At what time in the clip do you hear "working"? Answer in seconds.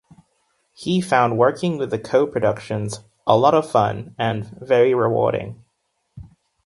1.37-1.77